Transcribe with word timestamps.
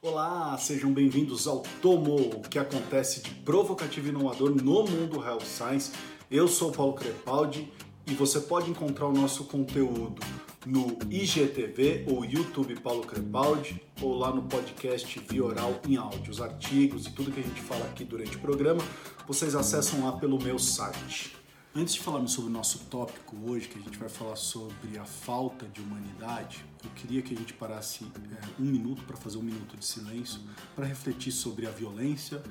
Olá, 0.00 0.56
sejam 0.56 0.92
bem-vindos 0.92 1.48
ao 1.48 1.64
Tomo, 1.82 2.14
o 2.14 2.40
que 2.42 2.56
acontece 2.56 3.20
de 3.20 3.34
provocativo 3.34 4.06
e 4.06 4.10
inovador 4.10 4.50
no 4.50 4.84
mundo 4.84 5.20
Health 5.20 5.40
Science. 5.40 5.90
Eu 6.30 6.46
sou 6.46 6.70
Paulo 6.70 6.92
Crepaldi 6.92 7.68
e 8.06 8.14
você 8.14 8.38
pode 8.38 8.70
encontrar 8.70 9.06
o 9.06 9.12
nosso 9.12 9.42
conteúdo 9.46 10.22
no 10.64 10.96
IGTV 11.10 12.04
ou 12.06 12.24
YouTube 12.24 12.76
Paulo 12.76 13.02
Crepaldi 13.02 13.82
ou 14.00 14.16
lá 14.16 14.32
no 14.32 14.42
podcast 14.42 15.18
Via 15.28 15.44
Oral 15.44 15.80
em 15.88 15.96
áudio. 15.96 16.30
Os 16.30 16.40
artigos 16.40 17.06
e 17.08 17.10
tudo 17.10 17.32
que 17.32 17.40
a 17.40 17.42
gente 17.42 17.60
fala 17.60 17.84
aqui 17.86 18.04
durante 18.04 18.36
o 18.36 18.40
programa, 18.40 18.80
vocês 19.26 19.56
acessam 19.56 20.04
lá 20.04 20.12
pelo 20.12 20.40
meu 20.40 20.60
site. 20.60 21.37
Antes 21.74 21.94
de 21.94 22.00
falarmos 22.00 22.32
sobre 22.32 22.50
o 22.50 22.52
nosso 22.52 22.78
tópico 22.86 23.36
hoje, 23.46 23.68
que 23.68 23.78
a 23.78 23.82
gente 23.82 23.98
vai 23.98 24.08
falar 24.08 24.36
sobre 24.36 24.98
a 24.98 25.04
falta 25.04 25.66
de 25.66 25.82
humanidade, 25.82 26.64
eu 26.82 26.90
queria 26.90 27.20
que 27.20 27.34
a 27.34 27.36
gente 27.36 27.52
parasse 27.52 28.04
é, 28.04 28.60
um 28.62 28.64
minuto 28.64 29.04
para 29.04 29.16
fazer 29.16 29.36
um 29.36 29.42
minuto 29.42 29.76
de 29.76 29.84
silêncio 29.84 30.40
para 30.74 30.86
refletir 30.86 31.30
sobre 31.30 31.66
a 31.66 31.70
violência 31.70 32.42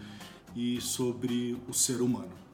e 0.55 0.79
sobre 0.79 1.57
o 1.67 1.73
ser 1.73 1.99
humano. 1.99 2.46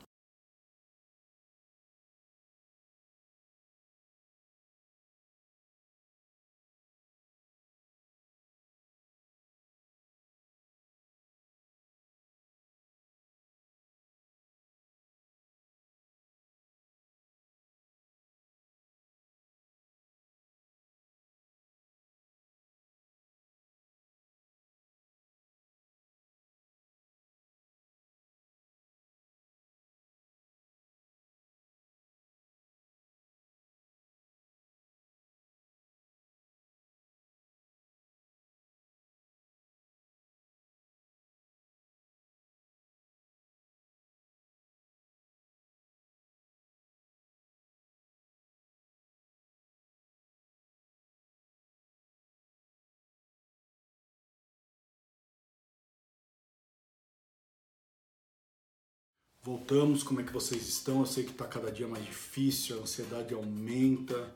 Voltamos, 59.45 60.03
como 60.03 60.21
é 60.21 60.23
que 60.23 60.31
vocês 60.31 60.69
estão? 60.69 61.01
Eu 61.01 61.05
sei 61.05 61.25
que 61.25 61.31
está 61.31 61.45
cada 61.45 61.69
dia 61.69 61.85
mais 61.85 62.05
difícil, 62.05 62.79
a 62.79 62.83
ansiedade 62.83 63.33
aumenta, 63.33 64.33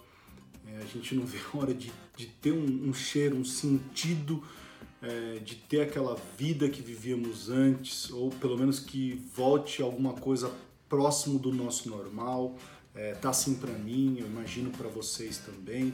é, 0.68 0.82
a 0.82 0.86
gente 0.86 1.16
não 1.16 1.26
vê 1.26 1.38
a 1.38 1.58
hora 1.58 1.74
de, 1.74 1.94
de 2.18 2.26
ter 2.26 2.52
um, 2.52 2.90
um, 2.90 2.94
cheiro, 2.94 3.38
um 3.38 3.46
sentido, 3.46 4.44
é, 5.02 5.40
de 5.40 5.56
ter 5.56 5.80
aquela 5.80 6.18
vida 6.38 6.68
que 6.68 6.82
vivíamos 6.82 7.50
antes, 7.50 8.10
ou 8.10 8.32
pelo 8.32 8.58
menos 8.58 8.82
que 8.82 9.14
volte 9.34 9.82
alguma 9.82 10.12
coisa 10.12 10.54
próximo 10.90 11.40
do 11.40 11.54
nosso 11.54 11.90
normal. 11.90 12.58
É, 12.94 13.14
tá 13.14 13.30
assim 13.30 13.56
para 13.56 13.72
mim, 13.72 14.18
eu 14.20 14.28
imagino 14.28 14.72
para 14.72 14.90
vocês 14.90 15.38
também. 15.38 15.94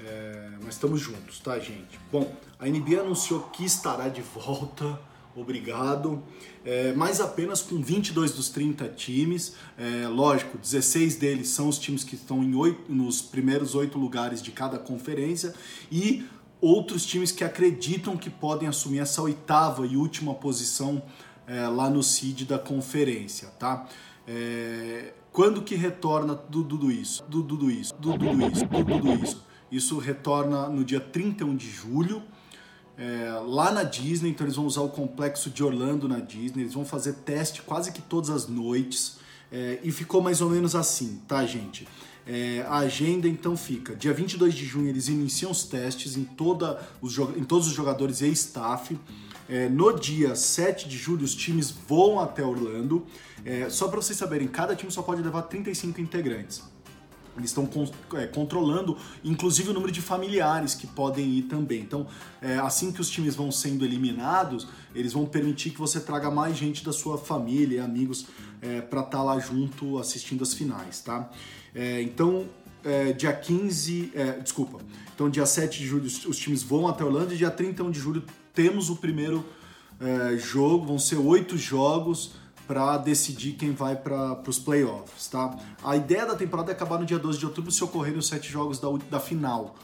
É, 0.00 0.50
mas 0.64 0.74
estamos 0.74 1.00
juntos, 1.00 1.38
tá, 1.38 1.60
gente? 1.60 1.96
Bom, 2.10 2.34
a 2.58 2.66
NBA 2.66 3.02
anunciou 3.02 3.42
que 3.50 3.64
estará 3.64 4.08
de 4.08 4.20
volta 4.20 4.98
obrigado. 5.40 6.22
É, 6.64 6.92
mas 6.94 7.20
apenas 7.20 7.62
com 7.62 7.80
22 7.80 8.32
dos 8.32 8.48
30 8.48 8.88
times. 8.88 9.54
É, 9.78 10.08
lógico, 10.08 10.58
16 10.58 11.16
deles 11.16 11.48
são 11.48 11.68
os 11.68 11.78
times 11.78 12.02
que 12.02 12.14
estão 12.14 12.42
em 12.42 12.54
oito, 12.54 12.92
nos 12.92 13.22
primeiros 13.22 13.74
oito 13.74 13.98
lugares 13.98 14.42
de 14.42 14.50
cada 14.50 14.78
conferência 14.78 15.54
e 15.90 16.24
outros 16.60 17.04
times 17.04 17.30
que 17.30 17.44
acreditam 17.44 18.16
que 18.16 18.30
podem 18.30 18.68
assumir 18.68 19.00
essa 19.00 19.22
oitava 19.22 19.86
e 19.86 19.96
última 19.96 20.34
posição 20.34 21.02
é, 21.46 21.66
lá 21.68 21.88
no 21.88 22.02
seed 22.02 22.42
da 22.42 22.58
conferência, 22.58 23.48
tá? 23.58 23.86
É, 24.26 25.12
quando 25.30 25.62
que 25.62 25.74
retorna 25.74 26.34
tudo, 26.34 26.90
isso? 26.90 27.22
Tudo, 27.30 27.70
isso? 27.70 27.94
Tudo, 27.94 28.24
isso? 28.24 28.66
Tudo 28.66 29.22
isso? 29.22 29.46
Isso 29.70 29.98
retorna 29.98 30.68
no 30.68 30.84
dia 30.84 31.00
31 31.00 31.54
de 31.54 31.68
julho 31.70 32.22
é, 32.98 33.40
lá 33.44 33.70
na 33.70 33.82
Disney, 33.82 34.30
então 34.30 34.46
eles 34.46 34.56
vão 34.56 34.66
usar 34.66 34.80
o 34.80 34.88
complexo 34.88 35.50
de 35.50 35.62
Orlando 35.62 36.08
na 36.08 36.18
Disney, 36.18 36.62
eles 36.62 36.74
vão 36.74 36.84
fazer 36.84 37.12
teste 37.12 37.62
quase 37.62 37.92
que 37.92 38.00
todas 38.00 38.30
as 38.30 38.48
noites 38.48 39.18
é, 39.52 39.78
e 39.82 39.92
ficou 39.92 40.22
mais 40.22 40.40
ou 40.40 40.50
menos 40.50 40.74
assim, 40.74 41.20
tá, 41.28 41.44
gente? 41.44 41.86
É, 42.26 42.64
a 42.68 42.78
agenda 42.78 43.28
então 43.28 43.56
fica: 43.56 43.94
dia 43.94 44.12
22 44.12 44.54
de 44.54 44.64
junho 44.64 44.88
eles 44.88 45.08
iniciam 45.08 45.52
os 45.52 45.64
testes 45.64 46.16
em, 46.16 46.24
toda 46.24 46.80
os, 47.00 47.16
em 47.16 47.44
todos 47.44 47.68
os 47.68 47.72
jogadores 47.72 48.20
e 48.20 48.28
staff. 48.28 48.98
É, 49.48 49.68
no 49.68 49.92
dia 49.92 50.34
7 50.34 50.88
de 50.88 50.98
julho, 50.98 51.24
os 51.24 51.32
times 51.32 51.70
vão 51.70 52.18
até 52.18 52.42
Orlando. 52.42 53.06
É, 53.44 53.70
só 53.70 53.86
para 53.86 54.00
vocês 54.02 54.18
saberem, 54.18 54.48
cada 54.48 54.74
time 54.74 54.90
só 54.90 55.02
pode 55.02 55.22
levar 55.22 55.42
35 55.42 56.00
integrantes. 56.00 56.64
Eles 57.36 57.50
estão 57.50 57.68
é, 58.14 58.26
controlando, 58.26 58.96
inclusive, 59.22 59.70
o 59.70 59.72
número 59.72 59.92
de 59.92 60.00
familiares 60.00 60.74
que 60.74 60.86
podem 60.86 61.26
ir 61.34 61.42
também. 61.42 61.80
Então, 61.80 62.06
é, 62.40 62.56
assim 62.58 62.90
que 62.90 63.00
os 63.00 63.10
times 63.10 63.34
vão 63.34 63.52
sendo 63.52 63.84
eliminados, 63.84 64.66
eles 64.94 65.12
vão 65.12 65.26
permitir 65.26 65.70
que 65.70 65.78
você 65.78 66.00
traga 66.00 66.30
mais 66.30 66.56
gente 66.56 66.84
da 66.84 66.92
sua 66.92 67.18
família, 67.18 67.84
amigos, 67.84 68.26
é, 68.62 68.80
para 68.80 69.00
estar 69.00 69.18
tá 69.18 69.22
lá 69.22 69.38
junto 69.38 69.98
assistindo 69.98 70.42
as 70.42 70.54
finais, 70.54 71.00
tá? 71.00 71.30
É, 71.74 72.00
então, 72.00 72.46
é, 72.82 73.12
dia 73.12 73.32
15, 73.32 74.12
é, 74.14 74.32
desculpa, 74.38 74.78
então 75.14 75.28
dia 75.28 75.44
7 75.44 75.78
de 75.78 75.86
julho 75.86 76.06
os 76.06 76.38
times 76.38 76.62
vão 76.62 76.88
até 76.88 77.04
Orlando 77.04 77.34
e 77.34 77.36
dia 77.36 77.50
31 77.50 77.90
de 77.90 77.98
julho 77.98 78.22
temos 78.54 78.88
o 78.90 78.96
primeiro 78.96 79.44
jogo, 80.36 80.84
vão 80.84 80.98
ser 80.98 81.16
oito 81.16 81.56
jogos 81.56 82.34
para 82.66 82.98
decidir 82.98 83.52
quem 83.52 83.72
vai 83.72 83.96
para 83.96 84.40
os 84.46 84.58
playoffs, 84.58 85.28
tá? 85.28 85.56
A 85.82 85.96
ideia 85.96 86.26
da 86.26 86.34
temporada 86.34 86.72
é 86.72 86.74
acabar 86.74 86.98
no 86.98 87.06
dia 87.06 87.18
12 87.18 87.38
de 87.38 87.46
outubro 87.46 87.70
se 87.70 87.82
ocorrerem 87.84 88.18
os 88.18 88.26
sete 88.26 88.50
jogos 88.50 88.78
da, 88.78 88.88
da 89.10 89.20
final. 89.20 89.76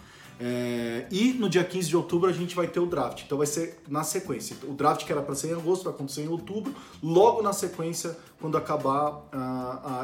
É, 0.45 1.07
e 1.09 1.33
no 1.35 1.49
dia 1.49 1.63
15 1.63 1.89
de 1.89 1.97
outubro 1.97 2.29
a 2.29 2.33
gente 2.33 2.57
vai 2.57 2.67
ter 2.67 2.81
o 2.81 2.87
draft, 2.87 3.23
então 3.25 3.39
vai 3.39 3.47
ser 3.47 3.81
na 3.89 4.03
sequência. 4.03 4.57
O 4.65 4.73
draft 4.73 5.07
que 5.07 5.13
era 5.13 5.23
para 5.23 5.37
ser 5.37 5.51
em 5.51 5.53
agosto 5.53 5.85
vai 5.85 5.93
acontecer 5.93 6.23
em 6.23 6.29
outubro, 6.29 6.75
logo 7.01 7.43
na 7.43 7.53
sequência, 7.53 8.17
quando 8.41 8.57
acabar 8.57 9.23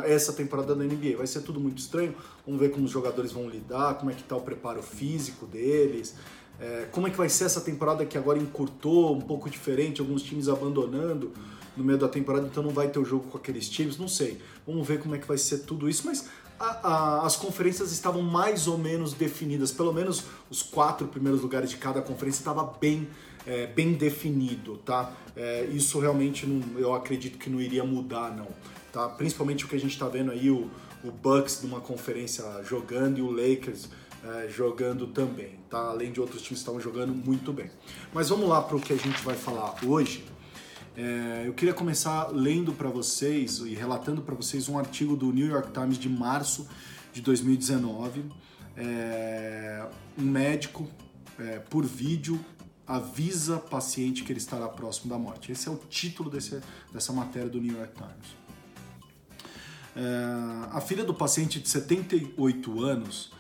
essa 0.07 0.33
temporada 0.33 0.77
da 0.77 0.85
NBA. 0.85 1.17
Vai 1.17 1.27
ser 1.27 1.41
tudo 1.41 1.59
muito 1.59 1.79
estranho, 1.79 2.15
vamos 2.47 2.61
ver 2.61 2.71
como 2.71 2.85
os 2.85 2.91
jogadores 2.91 3.33
vão 3.33 3.49
lidar, 3.49 3.95
como 3.95 4.13
é 4.13 4.15
que 4.15 4.21
está 4.21 4.37
o 4.37 4.41
preparo 4.41 4.81
físico 4.81 5.45
deles, 5.45 6.15
é, 6.61 6.87
como 6.91 7.07
é 7.07 7.11
que 7.11 7.17
vai 7.17 7.29
ser 7.29 7.45
essa 7.45 7.61
temporada 7.61 8.05
que 8.05 8.19
agora 8.19 8.39
encurtou, 8.39 9.17
um 9.17 9.21
pouco 9.21 9.49
diferente, 9.49 10.01
alguns 10.01 10.23
times 10.23 10.49
abandonando 10.49 11.33
no 11.77 11.85
meio 11.85 11.99
da 11.99 12.09
temporada, 12.09 12.47
então 12.47 12.63
não 12.63 12.71
vai 12.71 12.89
ter 12.89 12.99
o 12.99 13.05
jogo 13.05 13.29
com 13.29 13.39
aqueles 13.39 13.69
times, 13.69 13.97
não 13.97 14.09
sei. 14.09 14.39
Vamos 14.67 14.87
ver 14.87 15.01
como 15.01 15.15
é 15.15 15.19
que 15.19 15.27
vai 15.27 15.39
ser 15.39 15.59
tudo 15.59 15.89
isso, 15.89 16.03
mas 16.05 16.29
a, 16.59 16.89
a, 16.89 17.27
as 17.27 17.37
conferências 17.37 17.93
estavam 17.93 18.21
mais 18.21 18.67
ou 18.67 18.77
menos 18.77 19.13
definidas, 19.13 19.71
pelo 19.71 19.93
menos 19.93 20.25
os 20.51 20.63
quatro 20.63 21.07
primeiros 21.07 21.41
lugares 21.41 21.71
de 21.71 21.77
cada 21.77 22.03
conferência 22.03 22.41
estava 22.41 22.65
bem, 22.81 23.09
é, 23.47 23.67
bem 23.67 23.93
definido, 23.93 24.79
tá? 24.79 25.13
É, 25.37 25.67
isso 25.73 26.01
realmente 26.01 26.47
não, 26.47 26.81
eu 26.81 26.93
acredito 26.93 27.39
que 27.39 27.49
não 27.49 27.61
iria 27.61 27.85
mudar, 27.85 28.37
não. 28.37 28.49
Tá? 28.93 29.09
Principalmente 29.09 29.65
o 29.65 29.69
que 29.69 29.77
a 29.77 29.81
gente 29.81 29.93
está 29.93 30.09
vendo 30.09 30.33
aí, 30.33 30.51
o, 30.51 30.69
o 31.05 31.13
Bucks 31.13 31.63
numa 31.63 31.81
conferência 31.81 32.45
jogando 32.65 33.19
e 33.19 33.23
o 33.23 33.31
Lakers 33.31 33.89
é, 34.25 34.49
jogando 34.49 35.07
também, 35.07 35.59
tá? 35.71 35.79
Além 35.79 36.11
de 36.11 36.21
outros 36.21 36.43
times 36.43 36.59
que 36.59 36.63
estavam 36.63 36.81
jogando 36.81 37.15
muito 37.15 37.53
bem. 37.53 37.71
Mas 38.13 38.29
vamos 38.29 38.49
lá 38.49 38.61
para 38.63 38.77
o 38.77 38.81
que 38.81 38.93
a 38.93 38.97
gente 38.97 39.23
vai 39.23 39.37
falar 39.37 39.75
hoje. 39.85 40.25
É, 40.97 41.45
eu 41.47 41.55
queria 41.55 41.73
começar 41.73 42.29
lendo 42.33 42.73
para 42.73 42.89
vocês 42.89 43.59
e 43.59 43.75
relatando 43.75 44.21
para 44.21 44.35
vocês 44.35 44.69
um 44.69 44.77
artigo 44.77 45.17
do 45.17 45.33
New 45.33 45.47
York 45.47 45.71
Times 45.71 45.97
de 45.97 46.09
março 46.09 46.69
de 47.13 47.21
2019. 47.21 48.25
É, 48.77 49.87
um 50.19 50.25
médico, 50.25 50.89
é, 51.39 51.61
por 51.61 51.85
vídeo, 51.85 52.45
avisa 52.85 53.59
paciente 53.59 54.25
que 54.25 54.33
ele 54.33 54.41
estará 54.41 54.69
próximo 54.69 55.11
da 55.11 55.19
morte. 55.19 55.53
Esse 55.53 55.69
é 55.69 55.71
o 55.71 55.77
título 55.77 56.29
desse, 56.29 56.61
dessa 56.93 57.13
matéria 57.13 57.49
do 57.49 57.61
New 57.61 57.77
York 57.77 57.93
Times. 57.95 58.37
É, 59.95 60.73
a 60.73 60.81
filha 60.81 61.05
do 61.05 61.15
paciente 61.15 61.61
de 61.61 61.69
78 61.69 62.83
anos 62.83 63.31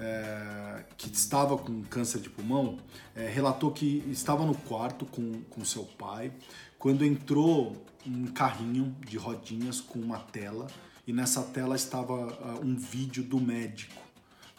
é, 0.00 0.84
que 0.96 1.08
estava 1.08 1.56
com 1.56 1.82
câncer 1.84 2.20
de 2.20 2.30
pulmão, 2.30 2.78
é, 3.14 3.28
relatou 3.28 3.70
que 3.70 4.02
estava 4.08 4.44
no 4.44 4.54
quarto 4.54 5.04
com, 5.06 5.42
com 5.42 5.64
seu 5.64 5.84
pai 5.84 6.32
quando 6.78 7.04
entrou 7.04 7.76
um 8.06 8.26
carrinho 8.26 8.96
de 9.06 9.18
rodinhas 9.18 9.80
com 9.80 9.98
uma 9.98 10.18
tela 10.18 10.66
e 11.06 11.12
nessa 11.12 11.42
tela 11.42 11.76
estava 11.76 12.14
uh, 12.14 12.64
um 12.64 12.76
vídeo 12.76 13.22
do 13.22 13.38
médico, 13.38 14.00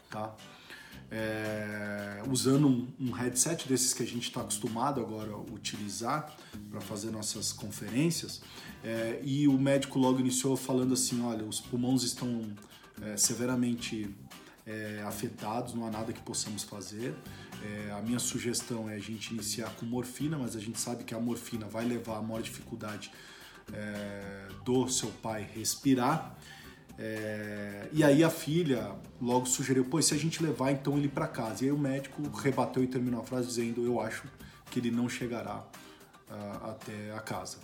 tá? 0.10 0.36
é, 1.12 2.24
usando 2.30 2.68
um, 2.68 2.88
um, 2.98 3.12
headset 3.12 3.68
desses 3.68 3.94
que 3.94 4.02
a 4.02 4.06
gente 4.06 4.24
está 4.24 4.40
acostumado 4.40 5.02
agora 5.02 5.34
a 5.34 5.38
utilizar 5.38 6.34
para 6.70 6.80
fazer 6.80 7.12
nossas 7.12 7.52
conferências. 7.52 8.42
É, 8.82 9.20
e 9.22 9.48
o 9.48 9.58
médico 9.60 10.00
logo 10.00 10.20
iniciou 10.22 10.56
falando 10.56 10.94
assim: 10.94 11.22
olha, 11.22 11.44
os 11.44 11.60
pulmões 11.60 12.04
estão 12.04 12.42
é, 13.02 13.18
severamente 13.18 14.10
é, 14.66 15.04
afetados, 15.06 15.74
não 15.74 15.86
há 15.86 15.92
nada 15.92 16.14
que 16.14 16.22
possamos 16.22 16.64
fazer. 16.64 17.14
É, 17.64 17.92
a 17.92 18.02
minha 18.02 18.20
sugestão 18.20 18.90
é 18.90 18.96
a 18.96 19.00
gente 19.00 19.34
iniciar 19.34 19.70
com 19.76 19.86
morfina, 19.86 20.38
mas 20.38 20.56
a 20.56 20.60
gente 20.60 20.80
sabe 20.80 21.04
que 21.04 21.14
a 21.14 21.20
morfina 21.20 21.66
vai 21.68 21.86
levar 21.86 22.18
a 22.18 22.22
maior 22.22 22.42
dificuldade 22.42 23.12
é, 23.74 24.48
do 24.64 24.88
seu 24.88 25.10
pai 25.10 25.48
respirar. 25.54 26.38
É, 26.98 27.90
e 27.92 28.04
aí 28.04 28.24
a 28.24 28.30
filha 28.30 28.96
logo 29.20 29.46
sugeriu, 29.46 29.86
pô, 29.86 30.02
se 30.02 30.14
a 30.14 30.18
gente 30.18 30.42
levar 30.44 30.72
então 30.72 30.98
ele 30.98 31.08
para 31.08 31.28
casa. 31.28 31.64
E 31.64 31.68
aí 31.68 31.72
o 31.72 31.78
médico 31.78 32.22
rebateu 32.30 32.84
e 32.84 32.88
terminou 32.88 33.22
a 33.22 33.24
frase 33.24 33.48
dizendo, 33.48 33.86
eu 33.86 34.00
acho 34.00 34.24
que 34.70 34.80
ele 34.80 34.92
não 34.92 35.10
chegará 35.10 35.58
uh, 36.30 36.70
até 36.70 37.12
a 37.14 37.20
casa. 37.20 37.58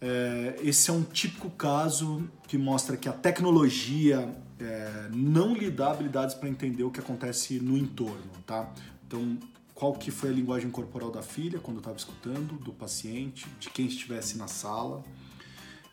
É, 0.00 0.56
esse 0.62 0.90
é 0.90 0.92
um 0.92 1.02
típico 1.02 1.48
caso 1.50 2.28
que 2.46 2.58
mostra 2.58 2.96
que 2.96 3.08
a 3.08 3.12
tecnologia 3.12 4.36
é, 4.60 5.08
não 5.12 5.54
lhe 5.54 5.70
dá 5.70 5.90
habilidades 5.90 6.34
para 6.34 6.48
entender 6.48 6.84
o 6.84 6.90
que 6.90 7.00
acontece 7.00 7.60
no 7.60 7.76
entorno, 7.76 8.30
tá? 8.46 8.72
Então, 9.06 9.38
qual 9.74 9.92
que 9.92 10.10
foi 10.10 10.30
a 10.30 10.32
linguagem 10.32 10.70
corporal 10.70 11.10
da 11.10 11.22
filha 11.22 11.58
quando 11.58 11.78
estava 11.78 11.96
escutando, 11.96 12.54
do 12.54 12.72
paciente, 12.72 13.46
de 13.60 13.68
quem 13.68 13.86
estivesse 13.86 14.38
na 14.38 14.48
sala, 14.48 15.04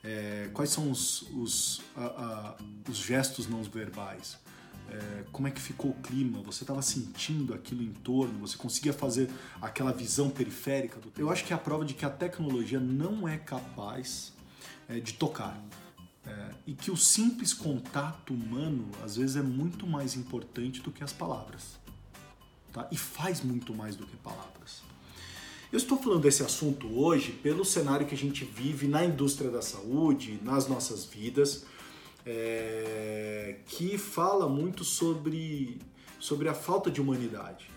é, 0.03 0.49
quais 0.53 0.69
são 0.69 0.89
os, 0.89 1.23
os, 1.33 1.81
a, 1.95 2.05
a, 2.05 2.57
os 2.89 2.97
gestos 2.97 3.47
não 3.47 3.61
verbais, 3.63 4.37
é, 4.89 5.23
como 5.31 5.47
é 5.47 5.51
que 5.51 5.61
ficou 5.61 5.91
o 5.91 5.93
clima, 5.95 6.41
você 6.41 6.63
estava 6.63 6.81
sentindo 6.81 7.53
aquilo 7.53 7.81
em 7.81 7.91
torno, 7.91 8.39
você 8.39 8.57
conseguia 8.57 8.93
fazer 8.93 9.29
aquela 9.61 9.91
visão 9.91 10.29
periférica. 10.29 10.99
Do... 10.99 11.11
Eu 11.17 11.29
acho 11.29 11.43
que 11.43 11.53
é 11.53 11.55
a 11.55 11.59
prova 11.59 11.83
de 11.83 11.93
que 11.93 12.05
a 12.05 12.09
tecnologia 12.09 12.79
não 12.79 13.27
é 13.27 13.37
capaz 13.37 14.33
é, 14.87 14.99
de 14.99 15.13
tocar. 15.13 15.61
E 16.65 16.73
que 16.73 16.89
o 16.89 16.97
simples 16.97 17.53
contato 17.53 18.33
humano 18.33 18.89
às 19.03 19.17
vezes 19.17 19.35
é 19.35 19.41
muito 19.41 19.85
mais 19.85 20.15
importante 20.15 20.81
do 20.81 20.91
que 20.91 21.03
as 21.03 21.11
palavras. 21.11 21.77
Tá? 22.71 22.87
E 22.91 22.97
faz 22.97 23.43
muito 23.43 23.73
mais 23.73 23.95
do 23.95 24.05
que 24.05 24.15
palavras. 24.17 24.81
Eu 25.71 25.77
estou 25.77 25.97
falando 25.97 26.21
desse 26.21 26.43
assunto 26.43 26.87
hoje 26.99 27.31
pelo 27.31 27.65
cenário 27.65 28.05
que 28.05 28.13
a 28.13 28.17
gente 28.17 28.45
vive 28.45 28.87
na 28.87 29.03
indústria 29.03 29.49
da 29.49 29.61
saúde, 29.61 30.39
nas 30.43 30.67
nossas 30.67 31.03
vidas, 31.03 31.65
é, 32.25 33.57
que 33.65 33.97
fala 33.97 34.47
muito 34.47 34.83
sobre, 34.83 35.79
sobre 36.19 36.47
a 36.47 36.53
falta 36.53 36.91
de 36.91 37.01
humanidade. 37.01 37.69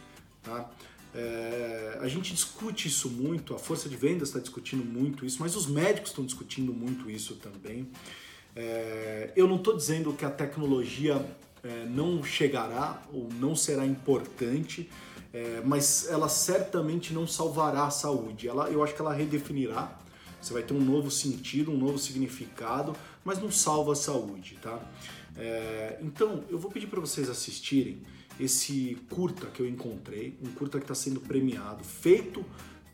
Tá? 0.43 0.71
É, 1.15 1.99
a 2.03 2.09
gente 2.09 2.35
discute 2.35 2.89
isso 2.89 3.09
muito, 3.09 3.55
a 3.55 3.59
força 3.59 3.89
de 3.89 3.97
vendas 3.97 4.29
está 4.29 4.41
discutindo 4.41 4.85
muito 4.85 5.25
isso, 5.25 5.39
mas 5.41 5.57
os 5.57 5.67
médicos 5.67 6.11
estão 6.11 6.25
discutindo 6.25 6.75
muito 6.75 7.11
isso 7.11 7.37
também. 7.37 7.89
É, 8.57 9.31
eu 9.37 9.47
não 9.47 9.57
estou 9.57 9.77
dizendo 9.77 10.13
que 10.15 10.25
a 10.25 10.31
tecnologia 10.31 11.25
é, 11.63 11.85
não 11.85 12.25
chegará 12.25 13.03
ou 13.13 13.29
não 13.39 13.55
será 13.55 13.87
importante 13.87 14.89
é, 15.37 15.61
mas 15.63 16.09
ela 16.09 16.31
certamente 16.31 17.13
não 17.13 17.27
salvará 17.27 17.85
a 17.85 17.91
saúde. 17.91 18.49
Ela, 18.49 18.71
eu 18.71 18.83
acho 18.83 18.95
que 18.95 19.01
ela 19.03 19.13
redefinirá. 19.13 20.01
Você 20.41 20.55
vai 20.55 20.63
ter 20.63 20.73
um 20.73 20.81
novo 20.81 21.11
sentido, 21.11 21.71
um 21.71 21.77
novo 21.77 21.99
significado, 21.99 22.97
mas 23.23 23.39
não 23.39 23.51
salva 23.51 23.93
a 23.93 23.97
saúde, 23.97 24.57
tá? 24.63 24.81
É, 25.37 25.99
então, 26.01 26.43
eu 26.49 26.59
vou 26.59 26.71
pedir 26.71 26.87
para 26.87 27.01
vocês 27.01 27.29
assistirem 27.29 27.99
esse 28.41 28.97
curta 29.11 29.47
que 29.47 29.61
eu 29.61 29.69
encontrei, 29.69 30.39
um 30.43 30.51
curta 30.53 30.79
que 30.79 30.85
está 30.85 30.95
sendo 30.95 31.21
premiado, 31.21 31.85
feito 31.85 32.43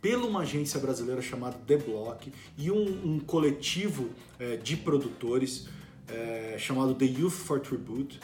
pela 0.02 0.26
uma 0.26 0.40
agência 0.40 0.80
brasileira 0.80 1.22
chamada 1.22 1.56
The 1.64 1.76
Block 1.76 2.32
e 2.58 2.70
um, 2.72 3.14
um 3.14 3.20
coletivo 3.20 4.10
é, 4.36 4.56
de 4.56 4.76
produtores 4.76 5.68
é, 6.08 6.56
chamado 6.58 6.92
The 6.96 7.04
Youth 7.04 7.30
for 7.30 7.60
Tribute. 7.60 8.18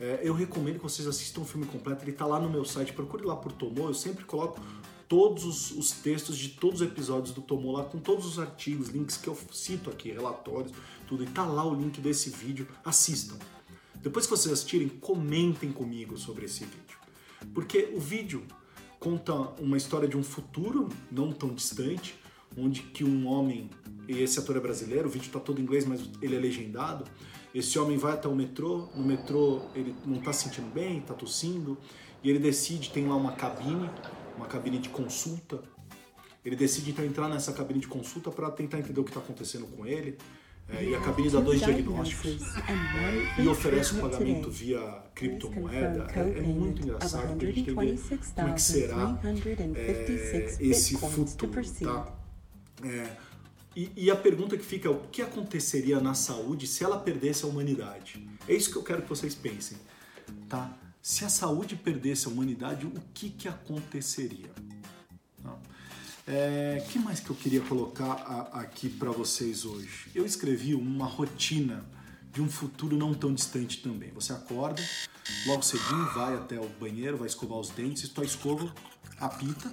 É, 0.00 0.20
eu 0.22 0.32
recomendo 0.32 0.76
que 0.76 0.82
vocês 0.82 1.06
assistam 1.06 1.42
o 1.42 1.44
filme 1.44 1.66
completo, 1.66 2.02
ele 2.02 2.12
está 2.12 2.24
lá 2.24 2.40
no 2.40 2.48
meu 2.48 2.64
site, 2.64 2.94
procure 2.94 3.24
lá 3.24 3.36
por 3.36 3.52
Tomou, 3.52 3.88
eu 3.88 3.94
sempre 3.94 4.24
coloco 4.24 4.58
todos 5.06 5.44
os, 5.44 5.70
os, 5.72 5.90
textos 5.90 6.36
de 6.38 6.50
todos 6.50 6.80
os 6.80 6.86
episódios 6.86 7.34
do 7.34 7.42
Tomou 7.42 7.72
lá, 7.72 7.84
com 7.84 7.98
todos 7.98 8.24
os 8.24 8.38
artigos, 8.38 8.88
links 8.88 9.16
que 9.18 9.28
eu 9.28 9.36
cito 9.52 9.90
aqui, 9.90 10.10
relatórios, 10.10 10.72
tudo, 11.06 11.24
e 11.24 11.26
tá 11.26 11.44
lá 11.44 11.64
o 11.64 11.74
link 11.74 12.00
desse 12.00 12.30
vídeo, 12.30 12.66
assistam. 12.84 13.36
Depois 13.96 14.26
que 14.26 14.30
vocês 14.30 14.52
assistirem, 14.52 14.88
comentem 14.88 15.72
comigo 15.72 16.16
sobre 16.16 16.46
esse 16.46 16.64
vídeo. 16.64 16.98
Porque 17.52 17.90
o 17.94 18.00
vídeo 18.00 18.44
conta 18.98 19.32
uma 19.60 19.76
história 19.76 20.08
de 20.08 20.16
um 20.16 20.22
futuro 20.22 20.88
não 21.10 21.32
tão 21.32 21.54
distante, 21.54 22.18
onde 22.56 22.82
que 22.82 23.04
um 23.04 23.26
homem, 23.26 23.70
e 24.08 24.20
esse 24.20 24.38
ator 24.38 24.56
é 24.56 24.60
brasileiro, 24.60 25.08
o 25.08 25.10
vídeo 25.10 25.26
está 25.26 25.38
todo 25.38 25.60
em 25.60 25.62
inglês, 25.62 25.84
mas 25.84 26.08
ele 26.20 26.36
é 26.36 26.38
legendado, 26.38 27.04
esse 27.54 27.78
homem 27.78 27.96
vai 27.96 28.12
até 28.12 28.28
o 28.28 28.34
metrô, 28.34 28.88
no 28.94 29.04
metrô 29.04 29.62
ele 29.74 29.94
não 30.04 30.18
está 30.18 30.32
se 30.32 30.44
sentindo 30.44 30.72
bem, 30.72 30.98
está 30.98 31.14
tossindo, 31.14 31.78
e 32.22 32.30
ele 32.30 32.38
decide, 32.38 32.90
tem 32.90 33.06
lá 33.06 33.14
uma 33.14 33.32
cabine, 33.32 33.88
uma 34.36 34.46
cabine 34.46 34.78
de 34.78 34.88
consulta. 34.88 35.62
Ele 36.44 36.56
decide 36.56 36.90
então 36.90 37.04
entrar 37.04 37.28
nessa 37.28 37.52
cabine 37.52 37.80
de 37.80 37.86
consulta 37.86 38.30
para 38.30 38.50
tentar 38.50 38.78
entender 38.78 39.00
o 39.00 39.04
que 39.04 39.10
está 39.10 39.20
acontecendo 39.20 39.66
com 39.66 39.86
ele. 39.86 40.16
É, 40.70 40.84
e 40.84 40.94
a 40.94 41.00
cabine 41.00 41.30
dá 41.30 41.40
dois 41.40 41.60
diagnósticos 41.60 42.42
é, 42.56 43.42
e 43.42 43.48
oferece 43.48 43.94
um 43.94 44.00
pagamento 44.00 44.50
via 44.50 45.02
criptomoeda. 45.14 46.06
É, 46.14 46.38
é 46.38 46.42
muito 46.42 46.82
engraçado 46.82 47.36
para 47.36 47.48
a 47.48 47.50
gente 47.50 47.70
entender 47.70 47.98
como 48.34 48.48
é 48.48 48.52
que 48.52 48.62
será 48.62 49.18
é, 49.74 50.56
esse 50.60 50.98
futuro. 50.98 51.62
Tá? 51.82 52.14
É, 52.84 53.16
e, 53.74 53.92
e, 53.96 54.10
a 54.10 54.16
pergunta 54.16 54.56
que 54.58 54.64
fica 54.64 54.88
é 54.88 54.90
o 54.90 55.00
que 55.10 55.22
aconteceria 55.22 56.00
na 56.00 56.12
saúde 56.12 56.66
se 56.66 56.84
ela 56.84 56.98
perdesse 56.98 57.44
a 57.44 57.48
humanidade? 57.48 58.28
É 58.46 58.52
isso 58.52 58.70
que 58.70 58.76
eu 58.76 58.82
quero 58.82 59.02
que 59.02 59.08
vocês 59.08 59.34
pensem, 59.34 59.78
tá? 60.48 60.76
Se 61.00 61.24
a 61.24 61.28
saúde 61.28 61.76
perdesse 61.76 62.26
a 62.26 62.30
humanidade, 62.30 62.86
o 62.86 62.92
que, 63.14 63.30
que 63.30 63.48
aconteceria? 63.48 64.50
Tá? 65.42 65.56
É, 66.30 66.84
que 66.90 66.98
mais 66.98 67.20
que 67.20 67.30
eu 67.30 67.36
queria 67.36 67.62
colocar 67.62 68.12
a, 68.12 68.60
aqui 68.60 68.86
para 68.86 69.10
vocês 69.10 69.64
hoje? 69.64 70.10
Eu 70.14 70.26
escrevi 70.26 70.74
uma 70.74 71.06
rotina 71.06 71.82
de 72.30 72.42
um 72.42 72.50
futuro 72.50 72.98
não 72.98 73.14
tão 73.14 73.32
distante 73.32 73.82
também. 73.82 74.10
Você 74.10 74.34
acorda, 74.34 74.82
logo 75.46 75.62
cedinho 75.62 76.04
vai 76.12 76.34
até 76.34 76.60
o 76.60 76.68
banheiro, 76.68 77.16
vai 77.16 77.28
escovar 77.28 77.58
os 77.58 77.70
dentes, 77.70 78.10
tua 78.10 78.26
escova 78.26 78.70
apita, 79.18 79.72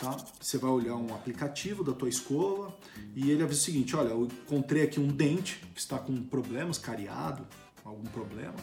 tá? 0.00 0.16
Você 0.40 0.58
vai 0.58 0.72
olhar 0.72 0.96
um 0.96 1.14
aplicativo 1.14 1.84
da 1.84 1.92
tua 1.92 2.08
escova 2.08 2.76
e 3.14 3.30
ele 3.30 3.44
avisa 3.44 3.60
o 3.60 3.64
seguinte, 3.64 3.94
olha, 3.94 4.08
eu 4.08 4.24
encontrei 4.24 4.82
aqui 4.82 4.98
um 4.98 5.06
dente 5.06 5.60
que 5.72 5.80
está 5.80 6.00
com 6.00 6.20
problemas, 6.20 6.78
cariado, 6.78 7.46
algum 7.84 8.06
problema 8.06 8.56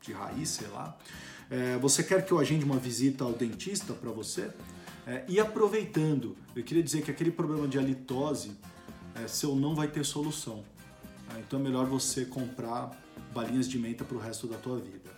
de 0.00 0.14
raiz, 0.14 0.48
sei 0.48 0.68
lá. 0.68 0.96
É, 1.50 1.76
você 1.76 2.02
quer 2.02 2.24
que 2.24 2.32
eu 2.32 2.38
agende 2.38 2.64
uma 2.64 2.78
visita 2.78 3.22
ao 3.22 3.34
dentista 3.34 3.92
para 3.92 4.10
você? 4.10 4.50
É, 5.06 5.24
e 5.28 5.40
aproveitando, 5.40 6.36
eu 6.54 6.62
queria 6.62 6.82
dizer 6.82 7.02
que 7.02 7.10
aquele 7.10 7.30
problema 7.30 7.66
de 7.66 7.78
halitose 7.78 8.56
é, 9.14 9.26
seu 9.26 9.54
não 9.56 9.74
vai 9.74 9.88
ter 9.88 10.04
solução. 10.04 10.64
É, 11.34 11.40
então 11.40 11.58
é 11.58 11.62
melhor 11.62 11.86
você 11.86 12.24
comprar 12.24 12.90
balinhas 13.32 13.68
de 13.68 13.78
menta 13.78 14.04
para 14.04 14.16
o 14.16 14.20
resto 14.20 14.46
da 14.46 14.56
tua 14.56 14.78
vida. 14.78 15.10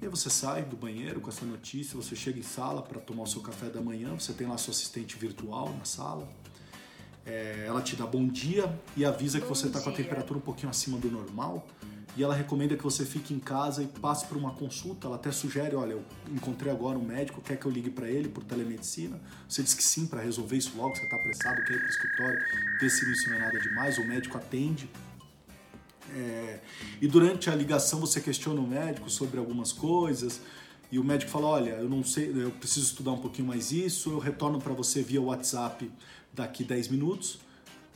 E 0.00 0.04
aí 0.04 0.10
você 0.10 0.28
sai 0.28 0.62
do 0.62 0.76
banheiro 0.76 1.20
com 1.20 1.30
essa 1.30 1.44
notícia, 1.46 1.96
você 1.96 2.14
chega 2.14 2.38
em 2.38 2.42
sala 2.42 2.82
para 2.82 3.00
tomar 3.00 3.22
o 3.22 3.26
seu 3.26 3.40
café 3.40 3.70
da 3.70 3.80
manhã, 3.80 4.12
você 4.14 4.32
tem 4.32 4.46
lá 4.46 4.58
sua 4.58 4.72
assistente 4.72 5.16
virtual 5.16 5.74
na 5.78 5.84
sala. 5.84 6.28
É, 7.24 7.64
ela 7.66 7.80
te 7.80 7.96
dá 7.96 8.06
bom 8.06 8.26
dia 8.28 8.78
e 8.96 9.04
avisa 9.04 9.40
que 9.40 9.46
você 9.46 9.68
está 9.68 9.80
com 9.80 9.90
a 9.90 9.92
temperatura 9.92 10.38
um 10.38 10.42
pouquinho 10.42 10.68
acima 10.68 10.98
do 10.98 11.10
normal. 11.10 11.66
E 12.16 12.22
ela 12.22 12.34
recomenda 12.34 12.76
que 12.76 12.82
você 12.82 13.04
fique 13.04 13.34
em 13.34 13.38
casa 13.38 13.82
e 13.82 13.86
passe 13.86 14.26
por 14.26 14.36
uma 14.36 14.52
consulta. 14.52 15.06
Ela 15.06 15.16
até 15.16 15.30
sugere: 15.30 15.76
olha, 15.76 15.92
eu 15.92 16.04
encontrei 16.30 16.72
agora 16.72 16.98
um 16.98 17.04
médico, 17.04 17.40
quer 17.40 17.56
que 17.56 17.66
eu 17.66 17.70
ligue 17.70 17.90
para 17.90 18.08
ele 18.08 18.28
por 18.28 18.42
telemedicina? 18.42 19.20
Você 19.48 19.62
diz 19.62 19.74
que 19.74 19.82
sim 19.82 20.06
para 20.06 20.22
resolver 20.22 20.56
isso 20.56 20.72
logo, 20.76 20.96
você 20.96 21.04
está 21.04 21.16
apressado, 21.16 21.62
quer 21.64 21.74
ir 21.74 21.78
para 21.78 21.86
o 21.86 21.90
escritório, 21.90 22.38
ver 22.80 22.90
se 22.90 23.12
isso 23.12 23.28
não 23.28 23.36
é 23.36 23.40
nada 23.40 23.58
demais. 23.58 23.98
O 23.98 24.06
médico 24.06 24.38
atende 24.38 24.88
é, 26.14 26.60
e 27.00 27.08
durante 27.08 27.50
a 27.50 27.54
ligação 27.54 28.00
você 28.00 28.20
questiona 28.20 28.60
o 28.60 28.66
médico 28.66 29.10
sobre 29.10 29.38
algumas 29.38 29.72
coisas 29.72 30.40
e 30.90 30.98
o 30.98 31.04
médico 31.04 31.30
fala: 31.30 31.46
Olha, 31.46 31.70
eu 31.72 31.88
não 31.88 32.04
sei, 32.04 32.30
eu 32.34 32.50
preciso 32.50 32.86
estudar 32.86 33.12
um 33.12 33.18
pouquinho 33.18 33.48
mais 33.48 33.72
isso, 33.72 34.10
eu 34.10 34.18
retorno 34.18 34.60
para 34.60 34.72
você 34.72 35.02
via 35.02 35.20
WhatsApp 35.20 35.90
daqui 36.32 36.64
10 36.64 36.88
minutos. 36.88 37.38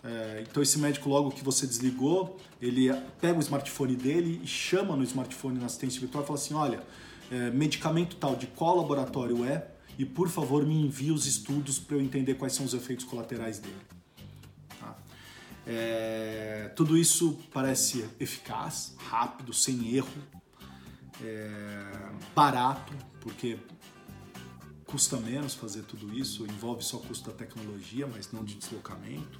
É, 0.03 0.45
então, 0.49 0.63
esse 0.63 0.79
médico, 0.79 1.09
logo 1.09 1.31
que 1.31 1.45
você 1.45 1.67
desligou, 1.67 2.39
ele 2.61 2.91
pega 3.21 3.39
o 3.39 3.41
smartphone 3.41 3.97
dele 3.97 4.41
e 4.43 4.47
chama 4.47 4.97
no 4.97 5.03
smartphone 5.05 5.59
na 5.59 5.67
assistência 5.67 6.01
virtual 6.01 6.25
e 6.25 6.27
fala 6.27 6.39
assim: 6.39 6.55
Olha, 6.55 6.83
é, 7.31 7.51
medicamento 7.51 8.17
tal, 8.17 8.35
de 8.35 8.47
qual 8.47 8.77
laboratório 8.77 9.45
é, 9.45 9.69
e 9.99 10.05
por 10.05 10.29
favor 10.29 10.65
me 10.65 10.75
envie 10.75 11.13
os 11.13 11.27
estudos 11.27 11.79
para 11.79 11.97
eu 11.97 12.01
entender 12.01 12.35
quais 12.35 12.55
são 12.55 12.65
os 12.65 12.73
efeitos 12.73 13.05
colaterais 13.05 13.59
dele. 13.59 13.77
É, 15.67 16.73
tudo 16.75 16.97
isso 16.97 17.39
parece 17.53 18.09
eficaz, 18.19 18.95
rápido, 18.99 19.53
sem 19.53 19.95
erro. 19.95 20.09
é, 21.23 22.11
barato, 22.35 22.93
porque 23.21 23.59
custa 24.85 25.19
menos 25.19 25.55
fazer 25.55 25.83
tudo 25.83 26.13
isso, 26.13 26.45
envolve 26.45 26.83
só 26.83 26.99
custo 26.99 27.31
da 27.31 27.37
tecnologia, 27.37 28.07
mas 28.07 28.33
não 28.33 28.43
de 28.43 28.55
deslocamento. 28.55 29.39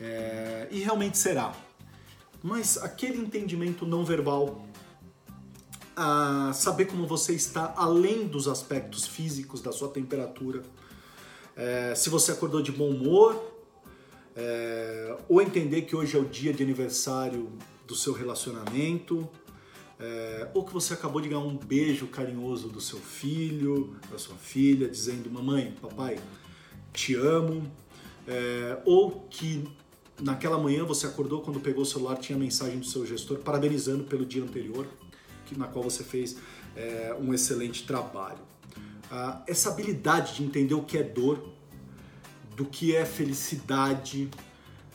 É, 0.00 0.68
e 0.70 0.80
realmente 0.80 1.18
será. 1.18 1.54
Mas 2.42 2.78
aquele 2.78 3.18
entendimento 3.18 3.84
não 3.84 4.04
verbal, 4.04 4.64
a 5.96 6.52
saber 6.54 6.86
como 6.86 7.06
você 7.06 7.34
está 7.34 7.74
além 7.76 8.26
dos 8.26 8.46
aspectos 8.46 9.06
físicos 9.06 9.60
da 9.60 9.72
sua 9.72 9.88
temperatura, 9.88 10.62
é, 11.56 11.94
se 11.96 12.08
você 12.08 12.30
acordou 12.30 12.62
de 12.62 12.70
bom 12.70 12.90
humor, 12.90 13.56
é, 14.36 15.16
ou 15.28 15.42
entender 15.42 15.82
que 15.82 15.96
hoje 15.96 16.16
é 16.16 16.20
o 16.20 16.24
dia 16.24 16.52
de 16.52 16.62
aniversário 16.62 17.50
do 17.84 17.96
seu 17.96 18.12
relacionamento, 18.12 19.28
é, 19.98 20.48
ou 20.54 20.64
que 20.64 20.72
você 20.72 20.94
acabou 20.94 21.20
de 21.20 21.28
ganhar 21.28 21.40
um 21.40 21.56
beijo 21.56 22.06
carinhoso 22.06 22.68
do 22.68 22.80
seu 22.80 23.00
filho, 23.00 23.96
da 24.08 24.16
sua 24.16 24.36
filha, 24.36 24.88
dizendo: 24.88 25.28
Mamãe, 25.28 25.74
papai, 25.80 26.20
te 26.92 27.16
amo. 27.16 27.68
É, 28.28 28.78
ou 28.84 29.26
que 29.28 29.66
naquela 30.20 30.58
manhã 30.58 30.84
você 30.84 31.06
acordou 31.06 31.42
quando 31.42 31.60
pegou 31.60 31.82
o 31.82 31.86
celular, 31.86 32.16
tinha 32.16 32.38
mensagem 32.38 32.78
do 32.78 32.86
seu 32.86 33.06
gestor 33.06 33.38
parabenizando 33.38 34.04
pelo 34.04 34.24
dia 34.26 34.42
anterior, 34.42 34.86
que, 35.46 35.58
na 35.58 35.66
qual 35.66 35.82
você 35.82 36.04
fez 36.04 36.36
é, 36.76 37.16
um 37.20 37.32
excelente 37.32 37.86
trabalho. 37.86 38.38
Ah, 39.10 39.42
essa 39.46 39.70
habilidade 39.70 40.36
de 40.36 40.44
entender 40.44 40.74
o 40.74 40.82
que 40.82 40.98
é 40.98 41.02
dor, 41.02 41.42
do 42.54 42.64
que 42.64 42.94
é 42.94 43.06
felicidade, 43.06 44.28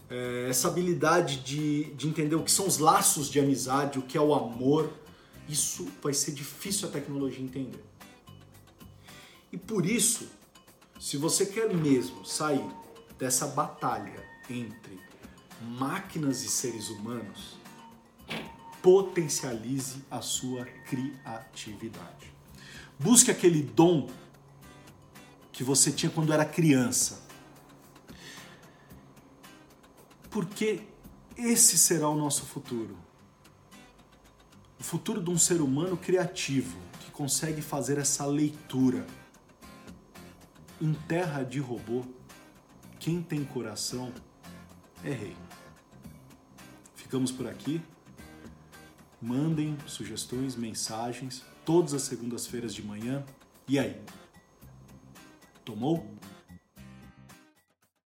é, 0.10 0.48
essa 0.50 0.68
habilidade 0.68 1.38
de, 1.38 1.86
de 1.94 2.08
entender 2.08 2.36
o 2.36 2.44
que 2.44 2.52
são 2.52 2.68
os 2.68 2.78
laços 2.78 3.30
de 3.30 3.40
amizade, 3.40 3.98
o 3.98 4.02
que 4.02 4.18
é 4.18 4.22
o 4.22 4.34
amor, 4.34 4.92
isso 5.50 5.88
vai 6.02 6.14
ser 6.14 6.32
difícil 6.32 6.88
a 6.88 6.92
tecnologia 6.92 7.44
entender. 7.44 7.84
E 9.52 9.58
por 9.58 9.86
isso, 9.86 10.28
se 11.00 11.18
você 11.18 11.46
quer 11.46 11.74
mesmo 11.74 12.26
sair 12.26 12.66
dessa 13.18 13.48
batalha 13.48 14.24
entre 14.50 15.00
máquinas 15.64 16.44
e 16.44 16.50
seres 16.50 16.90
humanos, 16.90 17.58
potencialize 18.82 20.04
a 20.10 20.22
sua 20.22 20.66
criatividade. 20.66 22.34
Busque 23.00 23.32
aquele 23.32 23.62
dom 23.62 24.10
que 25.52 25.64
você 25.64 25.92
tinha 25.92 26.10
quando 26.10 26.34
era 26.34 26.46
criança 26.46 27.24
porque 30.34 30.82
esse 31.38 31.78
será 31.78 32.10
o 32.10 32.16
nosso 32.16 32.44
futuro. 32.44 32.98
O 34.80 34.84
futuro 34.84 35.22
de 35.22 35.30
um 35.30 35.38
ser 35.38 35.62
humano 35.62 35.96
criativo 35.96 36.76
que 37.00 37.12
consegue 37.12 37.62
fazer 37.62 38.00
essa 38.00 38.26
leitura. 38.26 39.06
Em 40.82 40.92
terra 40.92 41.44
de 41.44 41.60
robô, 41.60 42.04
quem 43.00 43.22
tem 43.22 43.46
coração 43.46 44.12
é 45.04 45.12
rei. 45.12 45.38
Ficamos 47.14 47.32
por 47.32 47.46
aqui. 47.46 47.80
Mandem 49.22 49.78
sugestões, 49.86 50.56
mensagens, 50.56 51.44
todas 51.64 51.94
as 51.94 52.02
segundas-feiras 52.02 52.74
de 52.74 52.82
manhã. 52.82 53.24
E 53.68 53.78
aí? 53.78 54.02
Tomou? 55.64 56.12